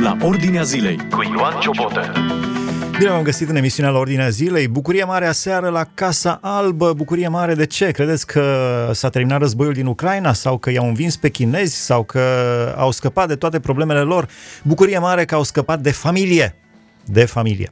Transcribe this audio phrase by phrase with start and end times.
[0.00, 2.12] la Ordinea Zilei cu Ioan Ciobotă.
[2.98, 4.68] Bine v-am găsit în emisiunea la Ordinea Zilei.
[4.68, 6.92] Bucurie mare aseară la Casa Albă.
[6.92, 7.90] Bucurie mare de ce?
[7.90, 8.44] Credeți că
[8.92, 12.20] s-a terminat războiul din Ucraina sau că i-au învins pe chinezi sau că
[12.76, 14.28] au scăpat de toate problemele lor?
[14.62, 16.54] Bucurie mare că au scăpat de familie.
[17.04, 17.70] De familie.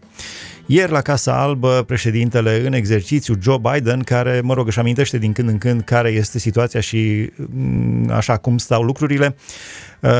[0.66, 5.32] Ieri la Casa Albă, președintele în exercițiu, Joe Biden, care, mă rog, își amintește din
[5.32, 9.36] când în când care este situația și mm, așa cum stau lucrurile,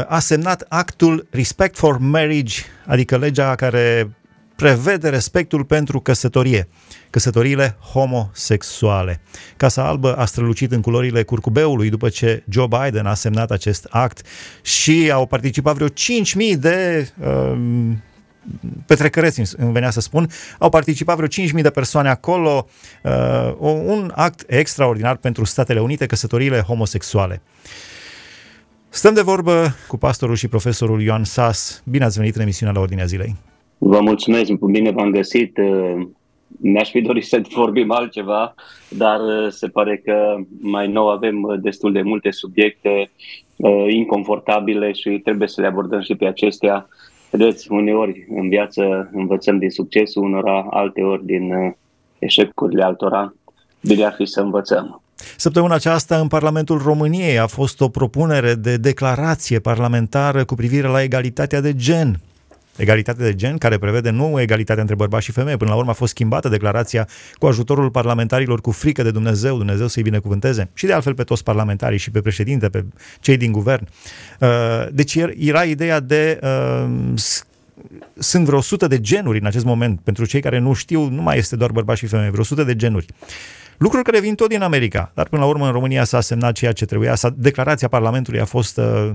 [0.06, 4.16] a semnat actul Respect for Marriage, adică legea care
[4.56, 6.68] prevede respectul pentru căsătorie,
[7.10, 9.20] căsătoriile homosexuale.
[9.56, 14.26] Casa Albă a strălucit în culorile curcubeului după ce Joe Biden a semnat acest act
[14.62, 18.02] și au participat vreo 5.000 de um,
[18.86, 22.66] petrecăreți, îmi venea să spun, au participat vreo 5.000 de persoane acolo,
[23.02, 27.42] uh, un act extraordinar pentru Statele Unite, căsătoriile homosexuale.
[28.88, 31.82] Stăm de vorbă cu pastorul și profesorul Ioan Sas.
[31.84, 33.36] Bine ați venit în emisiunea la Ordinea Zilei.
[33.78, 35.58] Vă mulțumesc, bine v-am găsit.
[36.60, 38.54] Mi-aș fi dorit să vorbim altceva,
[38.88, 43.10] dar se pare că mai nou avem destul de multe subiecte
[43.56, 46.88] uh, inconfortabile și trebuie să le abordăm și pe acestea.
[47.30, 51.72] Vedeți, uneori în viață învățăm din succesul unora, alteori din uh,
[52.18, 53.34] eșecurile altora.
[53.80, 55.02] Bine ar fi să învățăm.
[55.36, 61.02] Săptămâna aceasta în Parlamentul României a fost o propunere de declarație parlamentară cu privire la
[61.02, 62.20] egalitatea de gen.
[62.76, 65.56] Egalitate de gen care prevede nu egalitatea între bărbați și femei.
[65.56, 67.08] Până la urmă a fost schimbată declarația
[67.38, 70.70] cu ajutorul parlamentarilor cu frică de Dumnezeu, Dumnezeu să-i binecuvânteze.
[70.74, 72.84] Și de altfel pe toți parlamentarii și pe președinte, pe
[73.20, 73.88] cei din guvern.
[74.40, 74.48] Uh,
[74.92, 77.14] deci era ideea de uh,
[78.18, 80.00] sunt vreo 100 de genuri în acest moment.
[80.00, 82.76] Pentru cei care nu știu, nu mai este doar bărbați și femei, vreo 100 de
[82.76, 83.06] genuri.
[83.78, 86.72] Lucruri care vin tot din America, dar până la urmă în România s-a semnat ceea
[86.72, 87.14] ce trebuia.
[87.14, 89.10] S-a, declarația Parlamentului a fost, uh,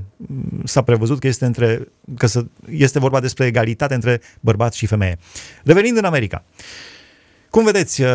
[0.64, 5.18] s-a prevăzut că este, între, că să, este vorba despre egalitate între bărbați și femeie.
[5.64, 6.44] Revenind în America,
[7.50, 8.10] cum vedeți, uh,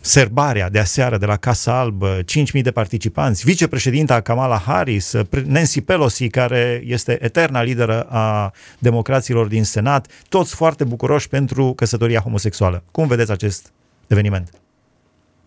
[0.00, 5.12] serbarea de aseară de la Casa Albă, 5.000 de participanți, vicepreședinta Kamala Harris,
[5.44, 12.20] Nancy Pelosi, care este eterna lideră a democraților din Senat, toți foarte bucuroși pentru căsătoria
[12.20, 12.82] homosexuală.
[12.90, 13.72] Cum vedeți acest
[14.06, 14.59] eveniment?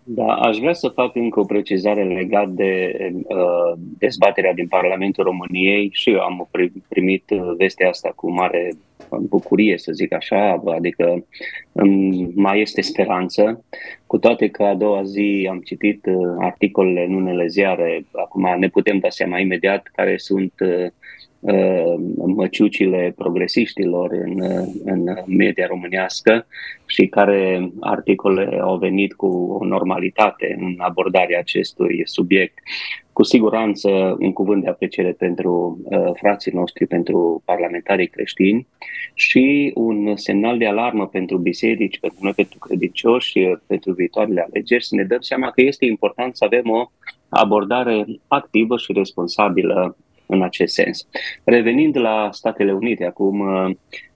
[0.06, 5.90] Da, aș vrea să fac încă o precizare legat de uh, dezbaterea din Parlamentul României
[5.91, 6.50] și eu am
[6.88, 7.24] primit
[7.58, 8.72] vestea asta cu mare
[9.09, 11.25] bucurie, să zic așa, adică
[11.72, 13.66] um, mai este speranță,
[14.08, 18.69] cu toate că a doua zi am citit uh, articolele în unele ziare, acum ne
[18.69, 20.88] putem da seama imediat care sunt uh,
[21.44, 24.41] Uh, măciucile progresiștilor în,
[24.86, 26.46] în media românească
[26.85, 32.59] și care articole au venit cu o normalitate în abordarea acestui subiect.
[33.13, 38.68] Cu siguranță un cuvânt de apreciere pentru uh, frații noștri, pentru parlamentarii creștini
[39.13, 44.96] și un semnal de alarmă pentru biserici, pentru noi, pentru credincioși, pentru viitoarele alegeri, să
[44.96, 46.85] ne dăm seama că este important să avem o
[47.29, 51.07] abordare activă și responsabilă în acest sens.
[51.44, 53.69] Revenind la Statele Unite, acum uh,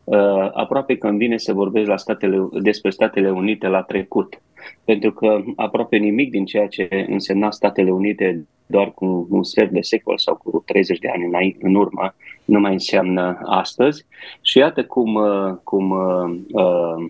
[0.04, 4.42] uh, aproape când vine să vorbesc la statele, despre Statele Unite la trecut,
[4.84, 9.82] pentru că aproape nimic din ceea ce însemna Statele Unite doar cu un sfert de
[9.82, 14.06] secol sau cu 30 de ani în, în urmă nu mai înseamnă astăzi.
[14.42, 17.06] Și iată cum, uh, cum uh,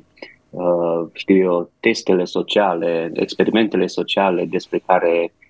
[0.50, 5.47] uh, știu eu, testele sociale, experimentele sociale despre care Uh,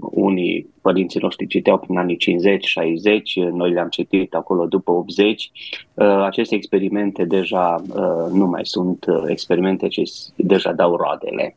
[0.00, 2.16] unii părinții noștri citeau prin anii
[3.48, 5.50] 50-60, noi le-am citit acolo după 80.
[5.94, 10.02] Uh, aceste experimente deja uh, nu mai sunt uh, experimente ce
[10.36, 11.56] deja dau roadele,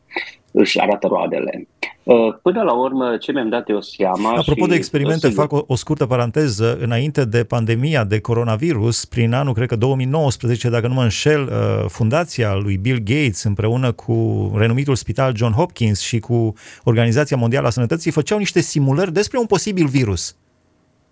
[0.51, 1.67] își arată roadele.
[2.03, 4.29] Uh, până la urmă, ce mi-am dat eu seama...
[4.29, 6.77] Apropo și, de experimente, sigur, fac o, o scurtă paranteză.
[6.81, 11.85] Înainte de pandemia de coronavirus, prin anul, cred că 2019, dacă nu mă înșel, uh,
[11.87, 17.69] fundația lui Bill Gates, împreună cu renumitul spital John Hopkins și cu Organizația Mondială a
[17.69, 20.35] Sănătății, făceau niște simulări despre un posibil virus.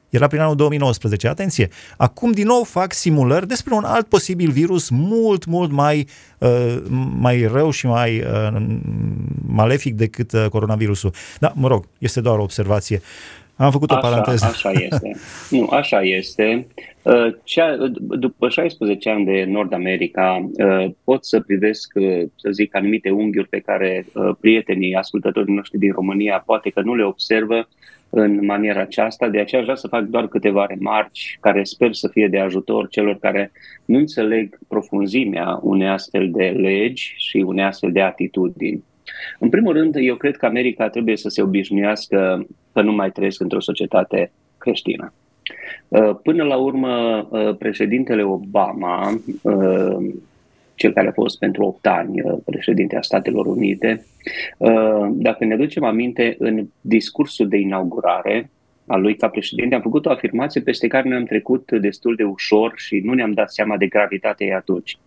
[0.10, 1.28] Era prin anul 2019.
[1.28, 1.70] Atenție!
[1.98, 6.08] Acum din nou fac simulări despre un alt posibil virus mult, mult mai,
[6.38, 6.78] uh,
[7.20, 8.62] mai rău și mai uh,
[9.48, 11.14] malefic decât uh, coronavirusul.
[11.40, 13.02] Da, mă rog, este doar o observație.
[13.60, 14.46] Am făcut o așa, paranteză.
[14.46, 15.12] Așa este.
[15.56, 16.68] Nu, așa este.
[17.02, 22.76] Uh, cea, după 16 ani de Nord America, uh, pot să privesc, uh, să zic,
[22.76, 24.06] anumite unghiuri pe care
[24.40, 27.68] prietenii, ascultătorii noștri din România, poate că nu le observă
[28.10, 32.28] în maniera aceasta, de aceea vreau să fac doar câteva remarci care sper să fie
[32.28, 33.52] de ajutor celor care
[33.86, 38.84] nu înțeleg profunzimea unei astfel de legi și unei astfel de atitudini.
[39.40, 43.42] În primul rând, eu cred că America trebuie să se obișnuiască că nu mai trăiesc
[43.42, 45.14] într-o societate creștină.
[46.24, 47.24] Până la urmă,
[47.60, 49.22] președintele Obama,
[50.80, 54.06] cel care a fost pentru 8 ani președinte a Statelor Unite,
[55.12, 58.50] dacă ne ducem aminte, în discursul de inaugurare,
[58.90, 62.74] al lui ca președinte, am făcut o afirmație peste care ne-am trecut destul de ușor
[62.76, 64.98] și nu ne-am dat seama de gravitatea ei atunci.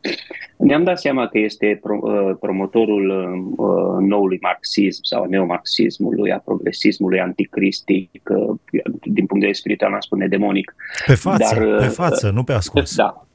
[0.57, 3.09] Ne-am dat seama că este pro, uh, promotorul
[3.57, 8.57] uh, noului marxism sau neomarxismului, a progresismului anticristic, uh,
[9.03, 10.75] din punct de vedere spiritual, am spune demonic.
[11.07, 12.97] Pe față, Dar, pe față, nu pe ascuns.
[12.97, 13.27] Da,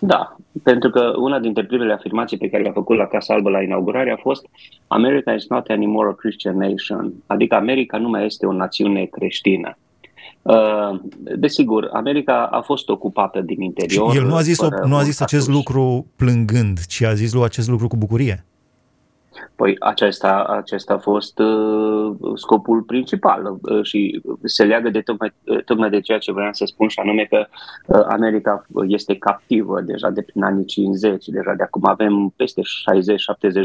[0.00, 3.62] da, pentru că una dintre primele afirmații pe care le-a făcut la Casa Albă la
[3.62, 4.46] inaugurare a fost
[4.86, 9.78] America is not anymore a Christian nation, adică America nu mai este o națiune creștină.
[10.42, 11.00] Uh,
[11.36, 14.10] desigur, America a fost ocupată din interior.
[14.10, 17.68] Și el nu a zis, nu a zis acest lucru plângând, ci a zis acest
[17.68, 18.44] lucru cu bucurie.
[19.56, 25.64] Păi acesta, acesta a fost uh, scopul principal uh, și se leagă de tocmai, uh,
[25.64, 27.46] tocmai de ceea ce vreau să spun și anume că
[27.86, 32.62] uh, America este captivă deja de prin anii 50, deja de acum avem peste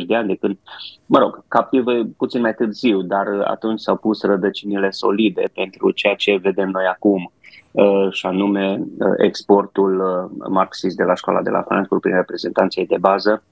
[0.04, 0.58] 60-70 de ani de când,
[1.06, 6.16] mă rog, captivă puțin mai târziu, dar uh, atunci s-au pus rădăcinile solide pentru ceea
[6.16, 7.32] ce vedem noi acum.
[7.72, 12.86] Uh, și anume uh, exportul uh, marxist de la școala de la Frankfurt prin reprezentanții
[12.86, 13.44] de bază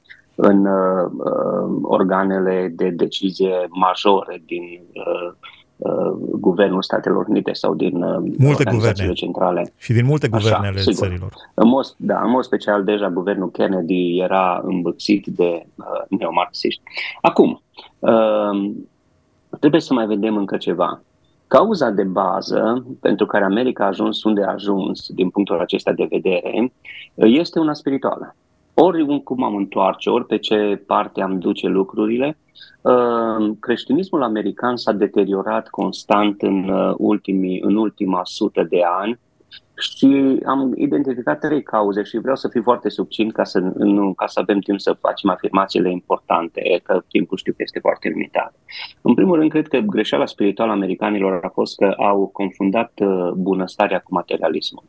[0.43, 5.31] în uh, uh, organele de decizie majore din uh,
[5.77, 9.73] uh, Guvernul Statelor Unite sau din uh, multe guverne centrale.
[9.77, 10.93] Și din multe guverne ale sigur.
[10.93, 11.33] țărilor.
[11.53, 16.81] În mod, da, în mod special deja guvernul Kennedy era îmbățit de uh, neomarxiști.
[17.21, 17.61] Acum,
[17.99, 18.71] uh,
[19.59, 21.01] trebuie să mai vedem încă ceva.
[21.47, 26.07] Cauza de bază pentru care America a ajuns unde a ajuns, din punctul acesta de
[26.09, 26.71] vedere,
[27.13, 28.35] este una spirituală
[28.81, 32.37] ori cum am întoarce, ori pe ce parte am duce lucrurile,
[32.81, 39.19] uh, creștinismul american s-a deteriorat constant în, uh, ultimii, în ultima sută de ani
[39.77, 44.27] și am identificat trei cauze și vreau să fiu foarte subțin ca să, nu, ca
[44.27, 48.53] să avem timp să facem afirmațiile importante, că timpul știu că este foarte limitat.
[49.01, 53.99] În primul rând, cred că greșeala spirituală americanilor a fost că au confundat uh, bunăstarea
[53.99, 54.83] cu materialismul.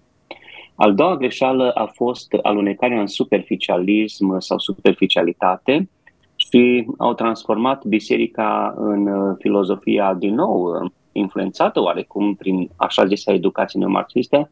[0.74, 5.88] Al doua greșeală a fost alunecarea în superficialism sau superficialitate
[6.36, 13.32] și au transformat biserica în uh, filozofia din nou uh, influențată oarecum prin așa zisa
[13.32, 14.50] educație neomarxistă,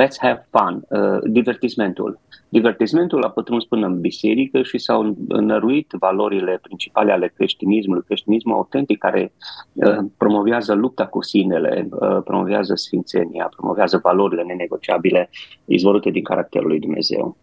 [0.00, 2.20] let's have fun, uh, divertismentul.
[2.48, 8.98] Divertismentul a pătruns până în biserică și s-au înăruit valorile principale ale creștinismului, creștinismul autentic
[8.98, 9.32] care
[9.72, 15.30] uh, promovează lupta cu sinele, uh, promovează sfințenia, promovează valorile nenegociabile
[15.64, 17.36] izvorute din caracterul lui Dumnezeu.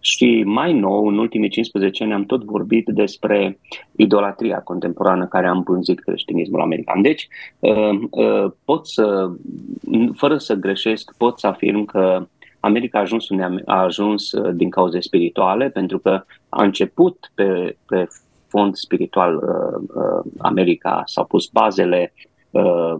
[0.00, 3.58] Și mai nou, în ultimii 15 ani, am tot vorbit despre
[3.96, 7.02] idolatria contemporană care a îmbunzit creștinismul american.
[7.02, 9.30] Deci, uh, uh, pot să,
[10.14, 12.26] fără să greșesc, pot să afirm că
[12.60, 17.76] America a ajuns, unde a ajuns uh, din cauze spirituale, pentru că a început pe,
[17.86, 18.06] pe
[18.48, 19.40] fond spiritual
[20.38, 22.29] America, s-au pus bazele Uh,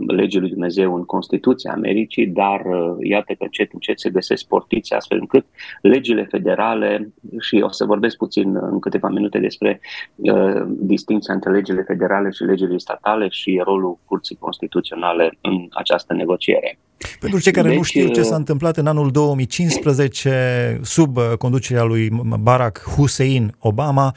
[0.06, 4.94] legii lui Dumnezeu în Constituția Americii, dar uh, iată că încet, încet se găsesc portiți
[4.94, 5.46] astfel încât
[5.82, 9.80] legile federale, și o să vorbesc puțin în câteva minute despre
[10.16, 16.78] uh, distinția între legile federale și legile statale și rolul Curții Constituționale în această negociere.
[17.20, 22.08] Pentru cei care deci, nu știu ce s-a întâmplat în anul 2015 sub conducerea lui
[22.40, 24.14] Barack Hussein Obama,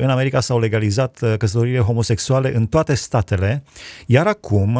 [0.00, 3.62] în America s-au legalizat căsătoriile homosexuale în toate statele,
[4.06, 4.78] iar acum acum,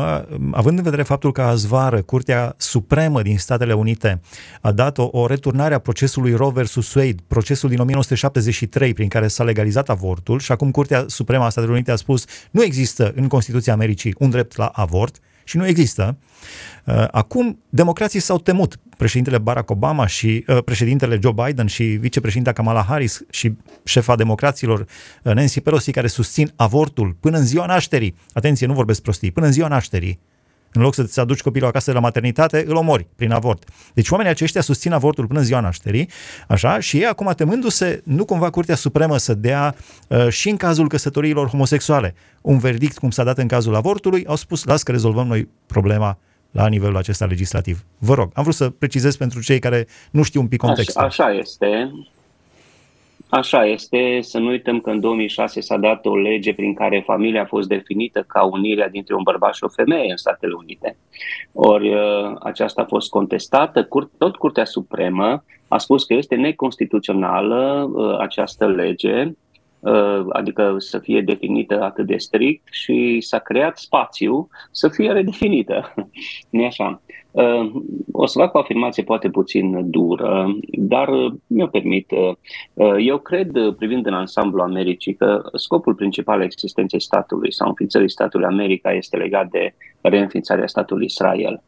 [0.52, 4.20] având în vedere faptul că azvară Curtea Supremă din Statele Unite
[4.60, 6.94] a dat o, o returnare a procesului Roe vs.
[6.94, 11.74] Wade, procesul din 1973 prin care s-a legalizat avortul și acum Curtea Supremă a Statelor
[11.74, 15.18] Unite a spus nu există în Constituția Americii un drept la avort,
[15.48, 16.18] și nu există.
[16.84, 18.76] Uh, acum, democrații s-au temut.
[18.96, 23.52] Președintele Barack Obama și uh, președintele Joe Biden și vicepreședinta Kamala Harris și
[23.84, 28.14] șefa democraților uh, Nancy Pelosi care susțin avortul până în ziua nașterii.
[28.32, 29.30] Atenție, nu vorbesc prostii.
[29.30, 30.20] Până în ziua nașterii
[30.78, 33.68] în loc să-ți aduci copilul acasă de la maternitate, îl omori prin avort.
[33.94, 36.08] Deci oamenii aceștia susțin avortul până în ziua nașterii,
[36.48, 39.74] așa, și ei acum temându-se, nu cumva Curtea Supremă să dea
[40.08, 44.36] uh, și în cazul căsătoriilor homosexuale un verdict cum s-a dat în cazul avortului, au
[44.36, 46.18] spus, las că rezolvăm noi problema
[46.50, 47.84] la nivelul acesta legislativ.
[47.98, 51.02] Vă rog, am vrut să precizez pentru cei care nu știu un pic contextul.
[51.04, 51.90] Așa, așa este.
[53.30, 57.42] Așa este, să nu uităm că în 2006 s-a dat o lege prin care familia
[57.42, 60.96] a fost definită ca unirea dintre un bărbat și o femeie în Statele Unite.
[61.52, 68.18] Ori ă, aceasta a fost contestată, tot Curtea Supremă a spus că este neconstituțională ă,
[68.20, 69.32] această lege
[70.28, 75.94] adică să fie definită atât de strict și s-a creat spațiu să fie redefinită.
[76.50, 77.02] nu așa?
[78.12, 81.08] O să fac o afirmație poate puțin dură, dar
[81.46, 82.10] mi-o permit.
[82.98, 88.46] Eu cred, privind în ansamblu Americii, că scopul principal al existenței statului sau înființării statului
[88.46, 91.62] America este legat de reînființarea statului Israel.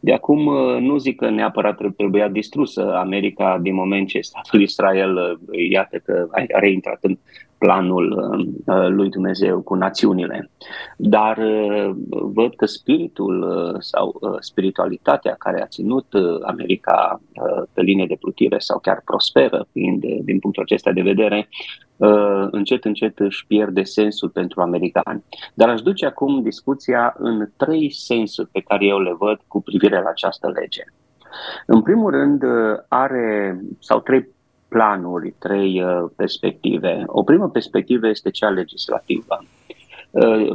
[0.00, 0.42] De acum
[0.80, 5.40] nu zic că neapărat trebuia distrusă America din moment ce statul Israel,
[5.70, 7.18] iată că a reintrat în
[7.60, 8.06] planul
[8.66, 10.50] uh, lui Dumnezeu cu națiunile.
[10.96, 16.06] Dar uh, văd că spiritul uh, sau spiritualitatea care a ținut
[16.42, 17.20] America
[17.72, 21.48] pe linie de plutire sau chiar prosperă, fiind din punctul acesta de vedere,
[22.50, 25.24] încet, încet își pierde sensul pentru americani.
[25.54, 30.02] Dar aș duce acum discuția în trei sensuri pe care eu le văd cu privire
[30.02, 30.82] la această lege.
[31.66, 32.42] În primul rând,
[32.88, 34.28] are, sau trei
[34.70, 37.02] planuri, trei uh, perspective.
[37.06, 39.44] O primă perspectivă este cea legislativă.
[40.10, 40.50] Uh,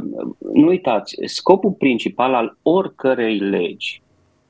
[0.52, 4.02] nu uitați, scopul principal al oricărei legi,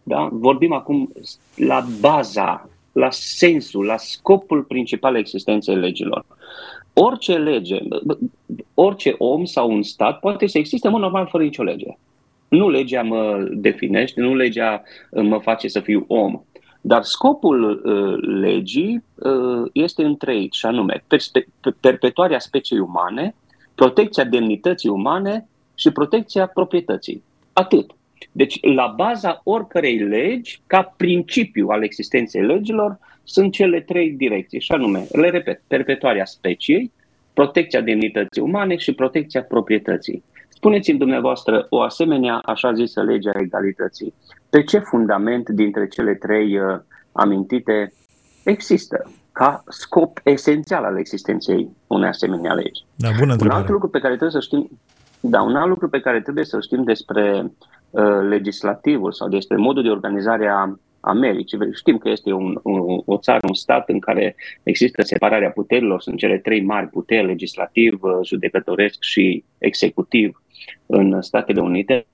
[0.03, 0.29] da?
[0.33, 1.13] vorbim acum
[1.57, 6.25] la baza, la sensul, la scopul principal al existenței legilor.
[6.93, 7.79] Orice lege,
[8.75, 11.97] orice om sau un stat poate să existe în mod normal fără nicio lege.
[12.49, 16.43] Nu legea mă definește, nu legea mă face să fiu om.
[16.87, 21.05] Dar scopul uh, legii uh, este întreit, și anume
[21.81, 23.35] perpetuarea speciei umane,
[23.75, 27.23] protecția demnității umane și protecția proprietății.
[27.53, 27.91] Atât.
[28.33, 34.73] Deci, la baza oricărei legi, ca principiu al existenței legilor, sunt cele trei direcții, și
[34.73, 36.93] anume, le repet, perpetuarea speciei,
[37.33, 40.23] protecția demnității umane și protecția proprietății.
[40.57, 44.15] Spuneți-mi dumneavoastră o asemenea, așa zisă, lege a egalității.
[44.51, 46.79] Pe ce fundament dintre cele trei uh,
[47.13, 47.93] amintite
[48.45, 52.85] există ca scop esențial al existenței unei asemenea legi?
[52.95, 54.69] Da, bună un alt lucru pe care trebuie să știm,
[55.21, 57.53] da, un alt lucru pe care trebuie să știm despre
[57.91, 61.59] uh, legislativul sau despre modul de organizare a Americii.
[61.75, 66.19] Știm că este un, un, o țară, un stat în care există separarea puterilor, sunt
[66.19, 70.43] cele trei mari puteri, legislativ, uh, judecătoresc și executiv
[70.87, 72.07] în Statele Unite.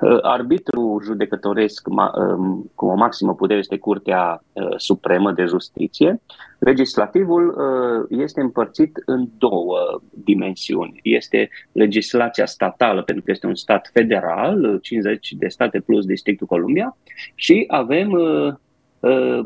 [0.00, 6.20] Uh, arbitru judecătoresc um, cu o maximă putere este Curtea uh, Supremă de Justiție.
[6.58, 11.00] Legislativul uh, este împărțit în două dimensiuni.
[11.02, 16.96] Este legislația statală, pentru că este un stat federal, 50 de state plus Districtul Columbia,
[17.34, 18.16] și avem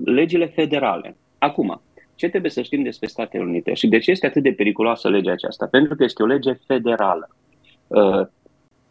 [0.05, 1.17] legile federale.
[1.39, 1.83] Acum,
[2.15, 5.33] ce trebuie să știm despre Statele Unite și de ce este atât de periculoasă legea
[5.33, 5.67] aceasta?
[5.67, 7.29] Pentru că este o lege federală.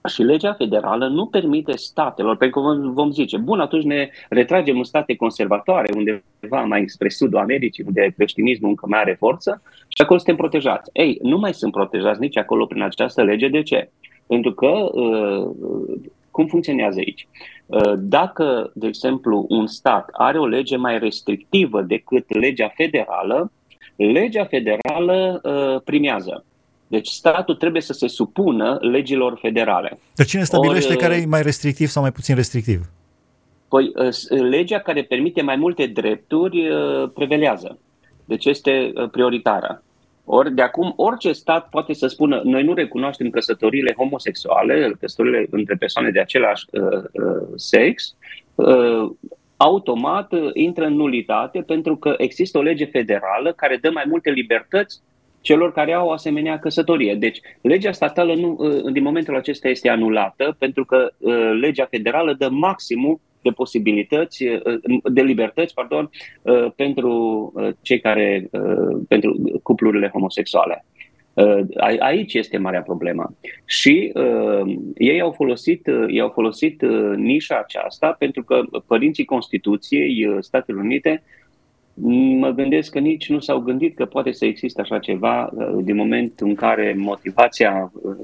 [0.01, 4.77] Uh, și legea federală nu permite statelor, pentru că vom zice, bun, atunci ne retragem
[4.77, 10.01] în state conservatoare, undeva mai spre sudul Americii, unde creștinismul încă mai are forță, și
[10.01, 10.89] acolo suntem protejați.
[10.93, 13.47] Ei, nu mai sunt protejați nici acolo prin această lege.
[13.47, 13.89] De ce?
[14.27, 15.49] Pentru că, uh,
[16.31, 17.27] cum funcționează aici?
[17.65, 23.51] Uh, dacă, de exemplu, un stat are o lege mai restrictivă decât legea federală,
[23.95, 25.41] legea federală
[25.85, 26.45] primează.
[26.91, 29.99] Deci statul trebuie să se supună legilor federale.
[30.15, 32.81] Dar cine stabilește Or, care e mai restrictiv sau mai puțin restrictiv?
[33.69, 33.91] Păi
[34.49, 36.67] legea care permite mai multe drepturi
[37.13, 37.77] prevelează.
[38.25, 39.83] Deci este prioritară.
[40.25, 45.75] Ori de acum orice stat poate să spună noi nu recunoaștem căsătoriile homosexuale, căsătoriile între
[45.75, 48.15] persoane de același uh, uh, sex,
[48.55, 49.11] uh,
[49.57, 54.29] automat uh, intră în nulitate pentru că există o lege federală care dă mai multe
[54.29, 55.01] libertăți
[55.41, 57.15] celor care au o asemenea căsătorie.
[57.15, 62.33] Deci, legea statală nu, uh, din momentul acesta este anulată pentru că uh, legea federală
[62.33, 64.61] dă maximul de posibilități, uh,
[65.03, 66.09] de libertăți, pardon,
[66.75, 68.49] pentru cei care,
[69.07, 70.85] pentru cuplurile homosexuale.
[71.99, 73.35] Aici este marea problemă.
[73.65, 80.25] Și uh, ei au folosit, ei au folosit uh, nișa aceasta pentru că părinții Constituției
[80.25, 81.23] uh, Statelor Unite
[82.37, 85.95] mă gândesc că nici nu s-au gândit că poate să existe așa ceva uh, din
[85.95, 88.15] momentul în care motivația uh,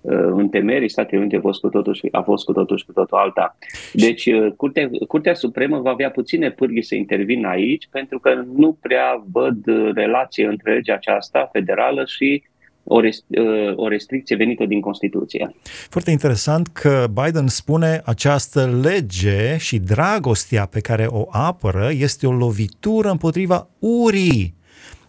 [0.00, 2.84] uh, în temerii Statele Unite a fost cu totul și, a fost cu totul și
[2.84, 3.56] cu totul alta.
[3.92, 9.24] Deci Curtea, Curtea Supremă va avea puține pârghii să intervină aici pentru că nu prea
[9.32, 9.56] văd
[9.94, 12.42] relație între legea aceasta federală și
[12.84, 15.54] o, rest, uh, o restricție venită din Constituție.
[15.88, 22.32] Foarte interesant că Biden spune această lege și dragostea pe care o apără este o
[22.32, 24.54] lovitură împotriva urii.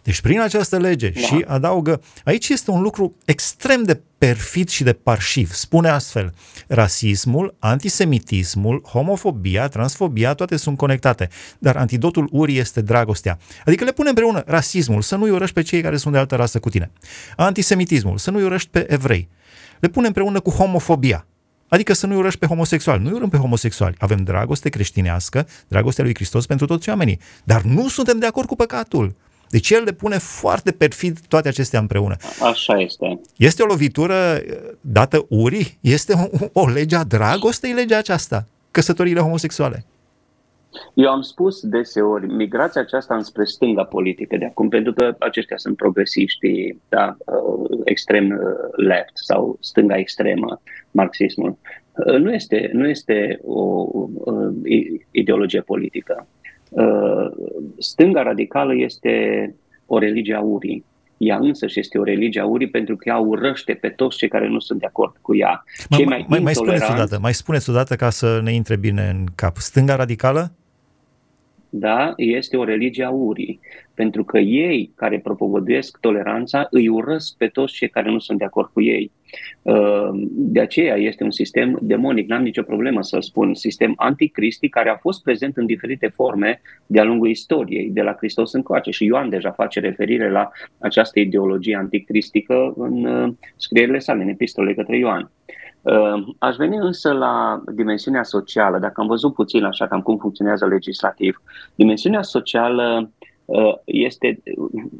[0.04, 1.20] Deci prin această lege da.
[1.20, 5.52] și adaugă, aici este un lucru extrem de perfid și de parșiv.
[5.52, 6.34] Spune astfel,
[6.66, 13.38] rasismul, antisemitismul, homofobia, transfobia, toate sunt conectate, dar antidotul urii este dragostea.
[13.64, 16.58] Adică le pune împreună rasismul, să nu-i urăști pe cei care sunt de altă rasă
[16.58, 16.90] cu tine.
[17.36, 19.28] Antisemitismul, să nu-i urăști pe evrei.
[19.80, 21.26] Le pune împreună cu homofobia,
[21.68, 23.02] Adică să nu-i urăști pe homosexuali.
[23.02, 23.94] Nu-i urăm pe homosexuali.
[23.98, 27.20] Avem dragoste creștinească, dragostea lui Hristos pentru toți oamenii.
[27.44, 29.16] Dar nu suntem de acord cu păcatul.
[29.54, 32.16] Deci el le pune foarte perfid toate acestea împreună.
[32.42, 33.20] Așa este.
[33.36, 35.78] Este o lovitură uh, dată urii?
[35.80, 36.12] Este
[36.52, 38.46] o, o lege a dragostei legea aceasta?
[38.70, 39.84] Căsătoriile homosexuale?
[40.94, 45.76] Eu am spus deseori, migrația aceasta înspre stânga politică de acum, pentru că aceștia sunt
[45.76, 51.56] progresiștii, da, uh, extrem uh, left sau stânga extremă, marxismul,
[52.18, 53.86] nu este, nu este o
[55.10, 56.26] ideologie politică.
[56.74, 57.30] Uh,
[57.78, 59.54] stânga radicală este
[59.86, 60.84] o religie a urii.
[61.16, 64.48] Ea însăși este o religie a urii pentru că ea urăște pe toți cei care
[64.48, 65.64] nu sunt de acord cu ea.
[65.90, 69.24] Cei mai, mai, mai spuneți odată, mai spuneți odată ca să ne intre bine în
[69.34, 69.56] cap.
[69.56, 70.52] Stânga radicală?
[71.76, 73.60] Da, este o religie a urii.
[73.94, 78.44] Pentru că ei care propovăduiesc toleranța îi urăsc pe toți cei care nu sunt de
[78.44, 79.10] acord cu ei.
[79.62, 84.88] Uh, de aceea este un sistem demonic, n-am nicio problemă să spun, sistem anticristic care
[84.88, 88.90] a fost prezent în diferite forme de-a lungul istoriei, de la Hristos încoace.
[88.90, 94.74] Și Ioan deja face referire la această ideologie anticristică în uh, scrierile sale, în epistole
[94.74, 95.20] către Ioan.
[95.20, 95.63] Ehm,
[96.38, 101.42] aș veni însă la dimensiunea socială, dacă am văzut puțin așa cam cum funcționează legislativ.
[101.74, 103.10] Dimensiunea socială
[103.44, 104.42] eh, este,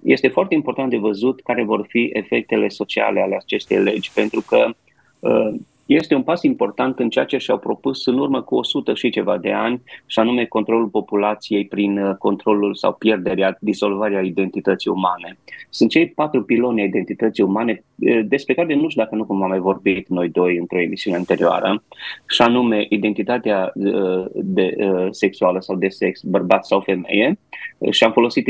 [0.03, 4.67] este foarte important de văzut care vor fi efectele sociale ale acestei legi, pentru că
[5.21, 5.55] eh,
[5.87, 9.39] este un pas important în ceea ce și-au propus în urmă cu 100 și ceva
[9.39, 15.39] de ani, și anume controlul populației prin uh, controlul sau pierderea, disolvarea identității umane.
[15.71, 19.43] Sunt cei patru piloni ai identității umane uh, despre care nu știu dacă nu cum
[19.43, 21.83] am mai vorbit noi doi într-o emisiune anterioară,
[22.29, 24.77] și anume identitatea uh, de,
[25.11, 27.39] sexuală sau de sex, bărbat sau femeie,
[27.91, 28.47] și am folosit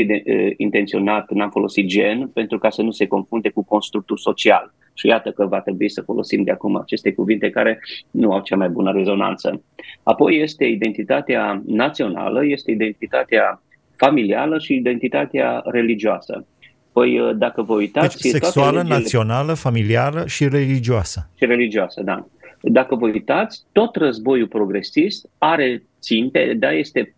[0.57, 5.31] intenționat, n-am folosit gen, pentru ca să nu se confunde cu constructul social și iată
[5.31, 7.79] că va trebui să folosim de acum aceste cuvinte care
[8.11, 9.61] nu au cea mai bună rezonanță.
[10.03, 13.61] Apoi este identitatea națională, este identitatea
[13.95, 16.45] familială și identitatea religioasă.
[16.91, 18.21] Păi uh, dacă vă uitați...
[18.21, 18.97] Deci sexuală, legile...
[18.97, 21.29] națională, familială și religioasă.
[21.35, 22.27] Și religioasă, da.
[22.61, 27.15] Dacă vă uitați, tot războiul progresist are ținte, da, este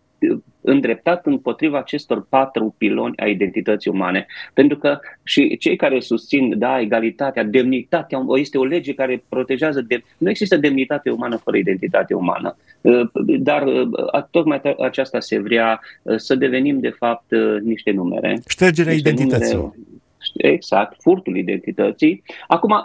[0.60, 4.26] îndreptat împotriva acestor patru piloni a identității umane.
[4.54, 10.02] Pentru că și cei care susțin, da, egalitatea, demnitatea, este o lege care protejează, de,
[10.18, 12.56] nu există demnitate umană fără identitate umană.
[12.80, 18.40] Uh, dar uh, tocmai aceasta se vrea uh, să devenim, de fapt, niște numere.
[18.48, 19.54] Ștergerea niște identității.
[19.54, 19.74] Numere,
[20.34, 22.22] Exact, furtul identității.
[22.46, 22.84] Acum,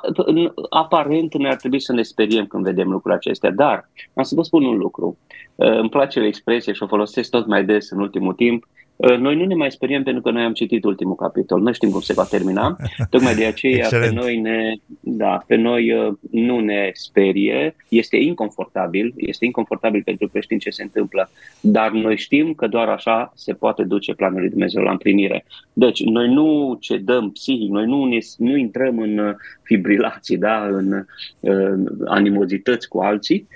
[0.69, 4.43] aparent, ne ar trebui să ne speriem când vedem lucrurile acestea, dar am să vă
[4.43, 5.17] spun un lucru.
[5.55, 8.63] Îmi place o expresie și o folosesc tot mai des în ultimul timp.
[8.63, 11.62] Uh, noi nu ne mai speriem pentru că noi am citit ultimul capitol.
[11.62, 12.75] Noi știm cum se va termina.
[13.10, 17.75] Tocmai de aceea pe noi, ne, da, pe noi uh, nu ne sperie.
[17.89, 19.13] Este inconfortabil.
[19.17, 21.29] Este inconfortabil pentru creștini ce se întâmplă.
[21.60, 25.45] Dar noi știm că doar așa se poate duce planul lui Dumnezeu la împlinire.
[25.73, 31.06] Deci noi nu cedăm psihic, noi nu, ne, nu intrăm în uh, fibrilații, da, în,
[31.39, 33.47] în animozități cu alții.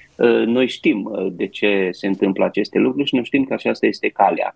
[0.46, 4.56] Noi știm de ce se întâmplă aceste lucruri și noi știm că aceasta este calea.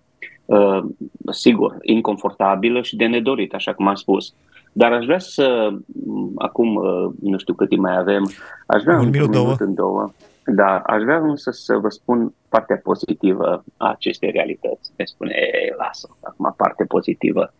[0.52, 0.84] Uh,
[1.32, 4.34] sigur, inconfortabilă și de nedorit, așa cum am spus.
[4.72, 5.74] Dar aș vrea să,
[6.06, 8.32] mm, acum, uh, nu știu cât timp mai avem,
[8.66, 9.56] aș vrea un minut, două.
[9.60, 10.12] în două,
[10.46, 14.92] da, aș vrea însă să vă spun partea pozitivă a acestei realități.
[14.96, 17.54] Ne spune, e, lasă, acum parte pozitivă.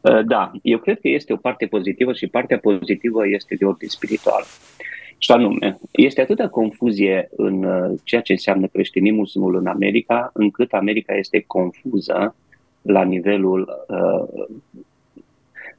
[0.00, 3.90] Uh, da, eu cred că este o parte pozitivă și partea pozitivă este de ordine
[3.90, 4.42] spiritual.
[5.18, 11.14] Și anume, este atâta confuzie în uh, ceea ce înseamnă creștinismul în America, încât America
[11.14, 12.34] este confuză
[12.82, 14.46] la nivelul uh,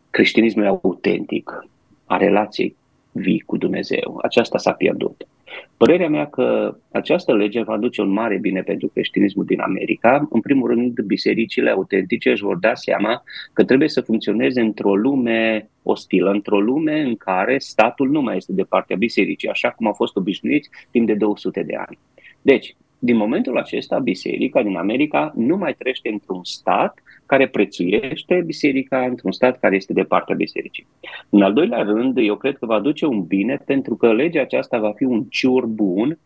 [0.10, 1.68] creștinismului autentic,
[2.06, 2.76] a relației
[3.12, 4.20] vii cu Dumnezeu.
[4.22, 5.28] Aceasta s-a pierdut.
[5.78, 10.28] Părerea mea că această lege va duce un mare bine pentru creștinismul din America.
[10.30, 15.70] În primul rând, bisericile autentice își vor da seama că trebuie să funcționeze într-o lume
[15.84, 19.92] ostilă, într-o lume în care statul nu mai este de partea bisericii, așa cum a
[19.92, 21.98] fost obișnuit timp de 200 de ani.
[22.42, 29.06] Deci, din momentul acesta, biserica din America nu mai trăiește într-un stat care prețuiește biserica,
[29.06, 30.88] într-un stat care este de partea bisericii.
[31.30, 34.80] În al doilea rând, eu cred că va duce un bine pentru că legea aceasta
[34.80, 36.20] va fi un ciur bun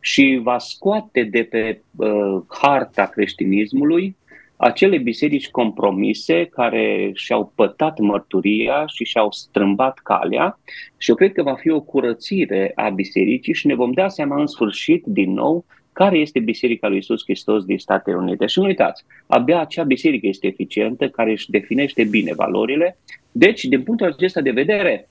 [0.00, 4.16] și va scoate de pe uh, harta creștinismului
[4.56, 10.58] acele biserici compromise care și-au pătat mărturia și și-au strâmbat calea
[10.96, 14.40] și eu cred că va fi o curățire a bisericii și ne vom da seama
[14.40, 18.46] în sfârșit din nou care este Biserica lui Isus Hristos din Statele Unite.
[18.46, 22.98] Și nu uitați, abia acea biserică este eficientă, care își definește bine valorile.
[23.32, 25.06] Deci, din punctul acesta de vedere,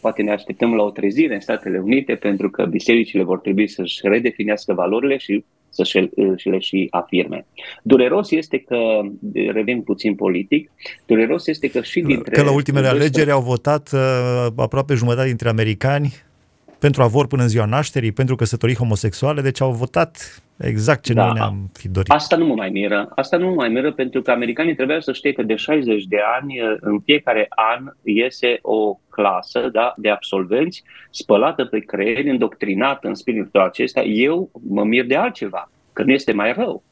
[0.00, 4.00] poate ne așteptăm la o trezire în Statele Unite, pentru că bisericile vor trebui să-și
[4.02, 5.82] redefinească valorile și să
[6.36, 7.46] și le și afirme.
[7.82, 9.00] Dureros este că,
[9.52, 10.70] revin puțin politic,
[11.06, 12.34] dureros este că și dintre...
[12.34, 16.12] Că la ultimele alegeri au votat uh, aproape jumătate dintre americani
[16.82, 21.24] pentru avor până în ziua nașterii, pentru căsătorii homosexuale, deci au votat exact ce da.
[21.24, 22.10] noi ne-am fi dorit.
[22.10, 23.08] Asta nu mă mai miră.
[23.14, 26.18] Asta nu mă mai miră pentru că americanii trebuia să știe că de 60 de
[26.38, 33.14] ani, în fiecare an, iese o clasă da, de absolvenți spălată pe creier, îndoctrinată în
[33.14, 34.02] spiritul acesta.
[34.02, 36.82] Eu mă mir de altceva, că nu este mai rău.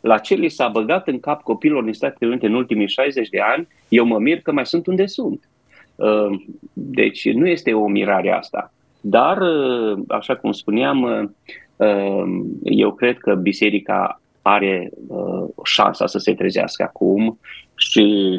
[0.00, 3.40] La ce li s-a băgat în cap copilor din Statele Unite în ultimii 60 de
[3.40, 5.48] ani, eu mă mir că mai sunt unde sunt.
[5.94, 8.72] Uh, deci nu este o mirare asta.
[9.00, 11.28] Dar, uh, așa cum spuneam, uh,
[11.76, 12.24] uh,
[12.62, 14.90] eu cred că biserica are
[15.64, 17.38] șansa să se trezească acum
[17.76, 18.38] și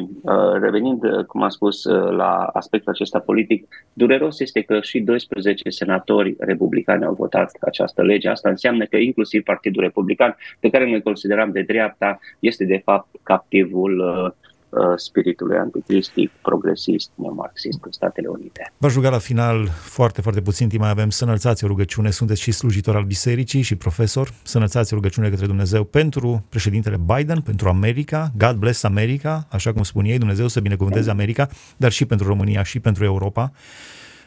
[0.60, 7.04] revenind, cum am spus, la aspectul acesta politic, dureros este că și 12 senatori republicani
[7.04, 8.28] au votat această lege.
[8.28, 13.08] Asta înseamnă că inclusiv Partidul Republican, pe care noi considerăm de dreapta, este de fapt
[13.22, 14.51] captivul uh, Uh,
[14.96, 18.72] spiritului anticristic, progresist, neomarxist în Statele Unite.
[18.78, 22.10] V-aș ruga la final, foarte, foarte puțin timp mai avem, să înălțați o rugăciune.
[22.10, 24.32] Sunteți și slujitor al bisericii și profesor.
[24.42, 28.30] Să înălțați o rugăciune către Dumnezeu pentru președintele Biden, pentru America.
[28.36, 32.62] God bless America, așa cum spun ei, Dumnezeu să binecuvânteze America, dar și pentru România
[32.62, 33.52] și pentru Europa.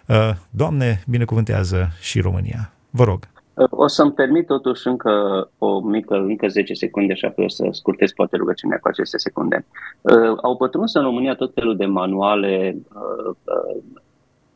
[0.07, 2.71] Uh, Doamne, binecuvântează și România.
[2.89, 3.27] Vă rog.
[3.69, 8.11] O să-mi permit totuși încă o mică, încă 10 secunde și apoi o să scurtez
[8.11, 9.65] poate rugăciunea cu aceste secunde.
[10.01, 13.83] Uh, au pătruns în România tot felul de manuale, uh, uh,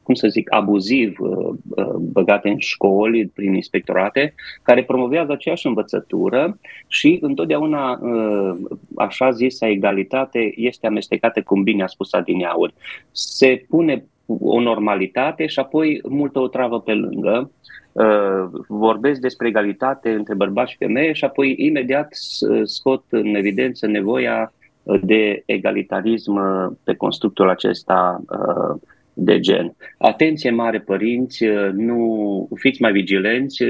[0.09, 4.33] cum să zic, abuziv uh, uh, băgate în școli prin inspectorate,
[4.63, 8.57] care promovează aceeași învățătură și întotdeauna uh,
[8.95, 12.73] așa zisa egalitate este amestecată, cum bine a spus Adineauri.
[13.11, 14.05] Se pune
[14.39, 17.51] o normalitate și apoi multă o travă pe lângă
[17.91, 22.07] Uh, vorbesc despre egalitate între bărbați și femei și apoi imediat
[22.63, 28.23] scot în evidență nevoia uh, de egalitarism uh, pe constructul acesta
[29.13, 29.75] de gen.
[29.97, 33.63] Atenție mare părinți, nu fiți mai vigilenți,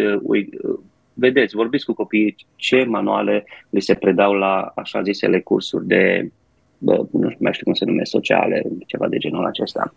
[1.13, 6.31] vedeți, vorbiți cu copiii ce manuale li se predau la așa zisele cursuri de
[6.79, 9.93] bă, nu mai știu cum se numește, sociale, ceva de genul acesta.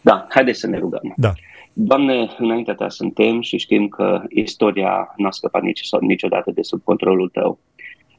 [0.00, 1.12] Da, haideți să ne rugăm.
[1.16, 1.32] Da.
[1.72, 7.28] Doamne, înaintea Ta suntem și știm că istoria n-a scăpat nici, niciodată de sub controlul
[7.28, 7.58] Tău.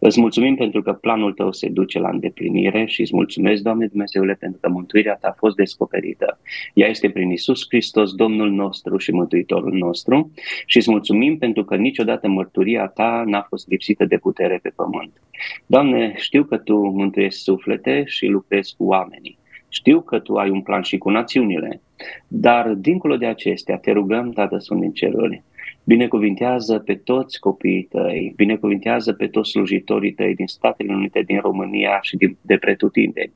[0.03, 4.33] Îți mulțumim pentru că planul Tău se duce la îndeplinire și îți mulțumesc, Doamne Dumnezeule,
[4.33, 6.39] pentru că mântuirea Ta a fost descoperită.
[6.73, 10.31] Ea este prin Isus Hristos, Domnul nostru și Mântuitorul nostru
[10.65, 15.21] și îți mulțumim pentru că niciodată mărturia Ta n-a fost lipsită de putere pe pământ.
[15.65, 19.37] Doamne, știu că Tu mântuiești suflete și lucrezi cu oamenii.
[19.69, 21.81] Știu că Tu ai un plan și cu națiunile,
[22.27, 25.43] dar dincolo de acestea te rugăm, Tată sunt din ceruri,
[25.91, 31.99] binecuvintează pe toți copiii tăi, binecuvintează pe toți slujitorii tăi din Statele Unite, din România
[32.01, 33.33] și din, de pretutindeni.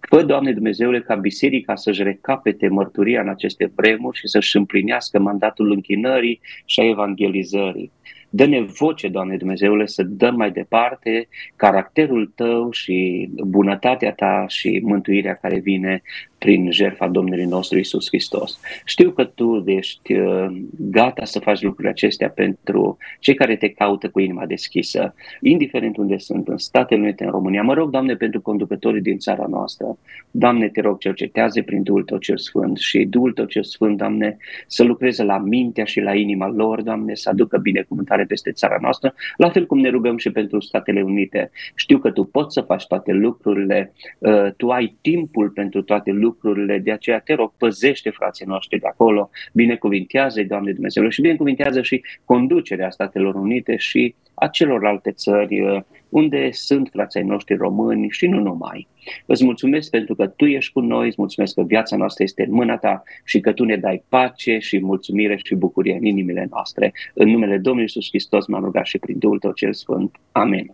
[0.00, 5.70] Fă, Doamne Dumnezeule, ca biserica să-și recapete mărturia în aceste vremuri și să-și împlinească mandatul
[5.70, 7.90] închinării și a evangelizării.
[8.30, 15.34] Dă-ne voce, Doamne Dumnezeule, să dăm mai departe caracterul Tău și bunătatea Ta și mântuirea
[15.34, 16.02] care vine
[16.42, 18.60] prin jertfa Domnului nostru Isus Hristos.
[18.84, 20.46] Știu că Tu ești uh,
[20.90, 26.18] gata să faci lucrurile acestea pentru cei care te caută cu inima deschisă, indiferent unde
[26.18, 27.62] sunt, în Statele Unite, în România.
[27.62, 29.98] Mă rog, Doamne, pentru conducătorii din țara noastră.
[30.30, 34.36] Doamne, te rog, cercetează prin Duhul Tău cel Sfânt și Duhul Tău cel Sfânt, Doamne,
[34.66, 39.14] să lucreze la mintea și la inima lor, Doamne, să aducă binecuvântare peste țara noastră,
[39.36, 41.50] la fel cum ne rugăm și pentru Statele Unite.
[41.74, 46.30] Știu că Tu poți să faci toate lucrurile, uh, Tu ai timpul pentru toate lucrurile,
[46.32, 51.82] lucrurile, de aceea te rog, păzește frații noștri de acolo, binecuvintează-i, Doamne Dumnezeu, și binecuvintează
[51.82, 58.26] și conducerea Statelor Unite și a celorlalte țări uh, unde sunt frații noștri români și
[58.26, 58.88] nu numai.
[59.26, 62.52] Îți mulțumesc pentru că Tu ești cu noi, îți mulțumesc că viața noastră este în
[62.52, 66.92] mâna Ta și că Tu ne dai pace și mulțumire și bucurie în inimile noastre.
[67.14, 70.16] În numele Domnului Iisus Hristos m-am rugat și prin Duhul Tău cel Sfânt.
[70.32, 70.66] Amen.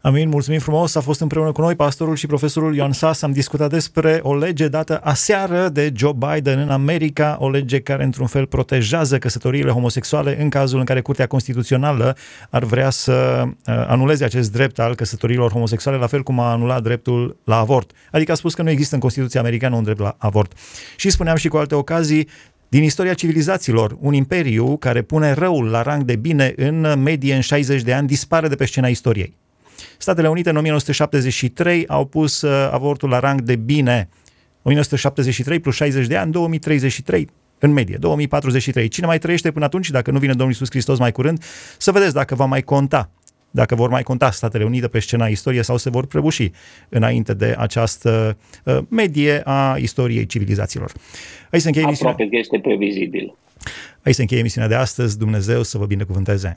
[0.00, 0.94] Amin, mulțumim frumos.
[0.94, 3.22] A fost împreună cu noi pastorul și profesorul Ioan Sas.
[3.22, 8.04] Am discutat despre o lege dată aseară de Joe Biden în America, o lege care
[8.04, 12.16] într-un fel protejează căsătoriile homosexuale în cazul în care Curtea Constituțională
[12.50, 16.82] ar vrea să uh, anuleze acest drept al căsătoriilor homosexuale, la fel cum a anulat
[16.82, 17.90] dreptul la avort.
[18.10, 20.52] Adică a spus că nu există în Constituția americană un drept la avort.
[20.96, 22.28] Și spuneam și cu alte ocazii,
[22.68, 27.40] din istoria civilizațiilor, un imperiu care pune răul la rang de bine în medie în
[27.40, 29.36] 60 de ani dispare de pe scena istoriei.
[29.98, 34.08] Statele Unite în 1973 au pus uh, avortul la rang de bine
[34.62, 37.28] 1973 plus 60 de ani, 2033
[37.58, 38.88] în medie, 2043.
[38.88, 41.42] Cine mai trăiește până atunci, dacă nu vine Domnul Iisus Hristos mai curând,
[41.78, 43.10] să vedeți dacă va mai conta
[43.50, 46.50] dacă vor mai conta Statele Unite pe scena istoriei sau se vor prăbuși
[46.88, 50.92] înainte de această uh, medie a istoriei civilizațiilor.
[51.50, 52.28] Aici se încheie Aproape emisiunea.
[52.28, 53.36] că este previzibil.
[54.04, 55.18] Aici se încheie emisiunea de astăzi.
[55.18, 56.56] Dumnezeu să vă binecuvânteze.